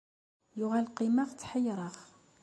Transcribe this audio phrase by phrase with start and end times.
[0.57, 1.95] Yuɣal qqimeɣ tḥeyyreɣ.